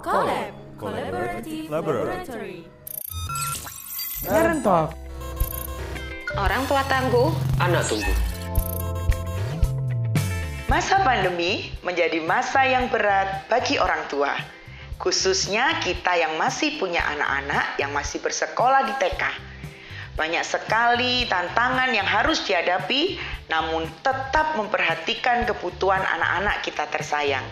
Collab 0.00 0.52
Collaborative 0.80 1.68
Laboratory 1.68 2.64
Parent 4.24 4.64
Talk 4.64 4.96
Orang 6.38 6.64
tua 6.64 6.84
tangguh, 6.88 7.32
anak 7.60 7.88
tumbuh. 7.88 8.16
Masa 10.68 11.00
pandemi 11.04 11.72
menjadi 11.80 12.20
masa 12.24 12.68
yang 12.68 12.92
berat 12.92 13.48
bagi 13.48 13.80
orang 13.80 14.04
tua, 14.12 14.36
khususnya 15.00 15.80
kita 15.80 16.14
yang 16.20 16.36
masih 16.36 16.76
punya 16.76 17.00
anak-anak 17.00 17.80
yang 17.80 17.90
masih 17.96 18.20
bersekolah 18.20 18.86
di 18.86 18.94
TK. 19.00 19.22
Banyak 20.14 20.44
sekali 20.44 21.24
tantangan 21.26 21.90
yang 21.96 22.06
harus 22.06 22.44
dihadapi, 22.44 23.16
namun 23.48 23.88
tetap 24.04 24.54
memperhatikan 24.60 25.48
kebutuhan 25.48 26.04
anak-anak 26.04 26.60
kita 26.60 26.84
tersayang. 26.92 27.44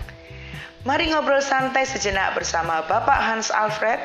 Mari 0.87 1.11
ngobrol 1.11 1.43
santai 1.43 1.82
sejenak 1.82 2.39
bersama 2.39 2.79
Bapak 2.86 3.18
Hans 3.18 3.50
Alfred, 3.50 3.99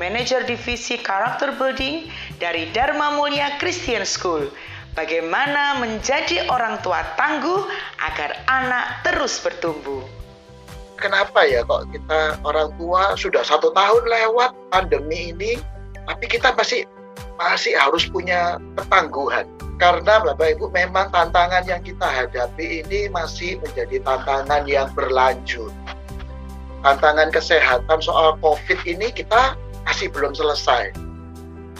Manajer 0.00 0.40
Divisi 0.48 0.96
Character 0.96 1.52
Building 1.52 2.08
dari 2.40 2.72
Dharma 2.72 3.12
Mulia 3.20 3.60
Christian 3.60 4.00
School. 4.08 4.48
Bagaimana 4.96 5.76
menjadi 5.76 6.48
orang 6.48 6.80
tua 6.80 7.04
tangguh 7.20 7.68
agar 8.00 8.32
anak 8.48 9.04
terus 9.04 9.44
bertumbuh. 9.44 10.00
Kenapa 10.96 11.44
ya 11.44 11.68
kok 11.68 11.92
kita 11.92 12.40
orang 12.48 12.72
tua 12.80 13.12
sudah 13.12 13.44
satu 13.44 13.68
tahun 13.76 14.00
lewat 14.08 14.56
pandemi 14.72 15.36
ini, 15.36 15.60
tapi 16.08 16.32
kita 16.32 16.56
masih 16.56 16.88
masih 17.36 17.76
harus 17.76 18.08
punya 18.08 18.56
ketangguhan. 18.80 19.44
Karena 19.76 20.24
Bapak 20.24 20.56
Ibu 20.56 20.72
memang 20.72 21.12
tantangan 21.12 21.68
yang 21.68 21.84
kita 21.84 22.08
hadapi 22.08 22.88
ini 22.88 23.12
masih 23.12 23.60
menjadi 23.60 24.00
tantangan 24.00 24.64
yang 24.64 24.88
berlanjut 24.96 25.68
tantangan 26.82 27.30
kesehatan 27.30 27.98
soal 28.02 28.34
COVID 28.42 28.82
ini 28.84 29.14
kita 29.14 29.54
masih 29.86 30.10
belum 30.10 30.34
selesai. 30.34 30.94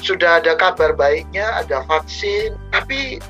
Sudah 0.03 0.43
ada 0.43 0.59
kabar 0.59 0.95
baiknya, 0.95 1.47
ada 1.63 1.87
vaksin, 1.87 2.59
tapi 2.75 3.23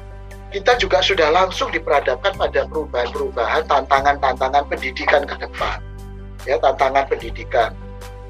kita 0.52 0.76
juga 0.80 1.00
sudah 1.00 1.32
langsung 1.32 1.72
diperhadapkan 1.72 2.36
pada 2.36 2.68
perubahan-perubahan 2.68 3.68
tantangan-tantangan 3.68 4.64
pendidikan 4.68 5.24
ke 5.24 5.36
depan. 5.40 5.80
Ya, 6.44 6.60
tantangan 6.60 7.08
pendidikan. 7.08 7.76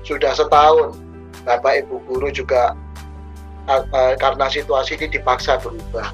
Sudah 0.03 0.35
setahun, 0.35 0.99
Bapak 1.47 1.87
Ibu 1.87 2.03
guru 2.07 2.31
juga 2.35 2.75
uh, 3.67 4.15
karena 4.19 4.47
situasi 4.51 4.99
ini 4.99 5.19
dipaksa 5.19 5.59
berubah. 5.59 6.11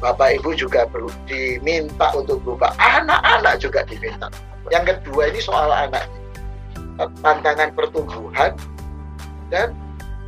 Bapak 0.00 0.40
Ibu 0.40 0.56
juga 0.56 0.88
perlu 0.88 1.12
diminta 1.28 2.12
untuk 2.16 2.40
berubah. 2.44 2.72
Anak-anak 2.80 3.60
juga 3.60 3.84
diminta. 3.84 4.28
Yang 4.68 5.00
kedua 5.00 5.32
ini 5.32 5.40
soal 5.40 5.72
anak 5.72 6.04
tantangan 6.98 7.70
pertumbuhan 7.78 8.58
dan 9.48 9.72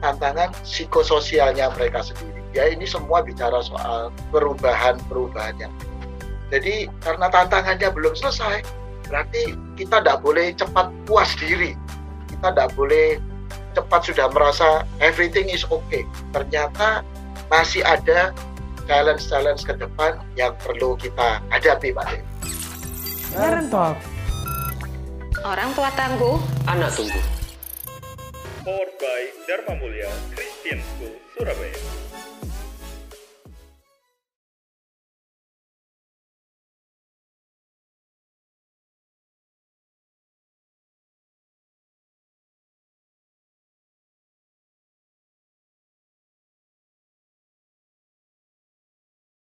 tantangan 0.01 0.55
psikososialnya 0.63 1.75
mereka 1.75 2.01
sendiri. 2.07 2.41
Ya 2.51 2.67
ini 2.71 2.87
semua 2.87 3.23
bicara 3.23 3.63
soal 3.63 4.11
perubahan-perubahannya. 4.35 5.71
Jadi 6.51 6.91
karena 6.99 7.31
tantangannya 7.31 7.89
belum 7.95 8.15
selesai, 8.19 8.67
berarti 9.07 9.55
kita 9.79 10.03
tidak 10.03 10.19
boleh 10.23 10.51
cepat 10.55 10.91
puas 11.07 11.31
diri. 11.39 11.79
Kita 12.27 12.51
tidak 12.51 12.75
boleh 12.75 13.23
cepat 13.75 14.01
sudah 14.03 14.27
merasa 14.35 14.83
everything 14.99 15.47
is 15.47 15.63
okay. 15.71 16.03
Ternyata 16.35 17.07
masih 17.47 17.87
ada 17.87 18.35
challenge-challenge 18.91 19.63
ke 19.63 19.75
depan 19.79 20.19
yang 20.35 20.59
perlu 20.59 20.99
kita 20.99 21.39
hadapi, 21.55 21.95
Pak. 21.95 22.19
Orang 25.45 25.73
tua 25.73 25.89
tangguh, 25.97 26.37
anak 26.69 26.93
tumbuh. 26.93 27.25
Powered 28.61 28.93
by 29.01 29.21
Dharma 29.49 29.73
Mulia 29.81 30.11
Christian 30.37 30.85
School, 30.85 31.17
Surabaya. 31.33 31.70